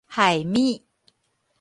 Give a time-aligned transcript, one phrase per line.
[0.07, 0.83] 害物